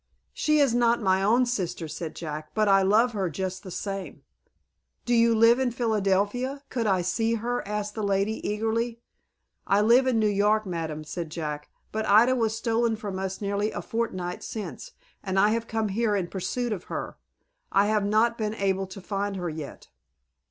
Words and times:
"She 0.33 0.57
is 0.57 0.73
not 0.73 0.99
my 0.99 1.21
own 1.21 1.45
sister," 1.45 1.87
said 1.87 2.15
Jack, 2.15 2.55
"but 2.55 2.67
I 2.67 2.81
love 2.81 3.11
her 3.13 3.29
just 3.29 3.61
the 3.61 3.69
same." 3.69 4.23
"Do 5.05 5.13
you 5.13 5.35
live 5.35 5.59
in 5.59 5.69
Philadelphia? 5.69 6.63
Could 6.71 6.87
I 6.87 7.03
see 7.03 7.35
her?" 7.35 7.61
asked 7.67 7.93
the 7.93 8.01
lady, 8.01 8.41
eagerly. 8.43 8.99
"I 9.67 9.79
live 9.81 10.07
in 10.07 10.17
New 10.17 10.25
York, 10.27 10.65
madam," 10.65 11.03
said 11.03 11.29
Jack; 11.29 11.69
"but 11.91 12.07
Ida 12.07 12.35
was 12.35 12.57
stolen 12.57 12.95
from 12.95 13.19
us 13.19 13.41
nearly 13.41 13.69
a 13.71 13.81
fortnight 13.83 14.41
since, 14.43 14.93
and 15.21 15.37
I 15.39 15.49
have 15.49 15.67
come 15.67 15.89
here 15.89 16.15
in 16.15 16.29
pursuit 16.29 16.73
of 16.73 16.85
her. 16.85 17.17
I 17.71 17.85
have 17.85 18.03
not 18.03 18.39
been 18.39 18.55
able 18.55 18.87
to 18.87 19.01
find 19.01 19.35
her 19.35 19.49
yet." 19.49 19.89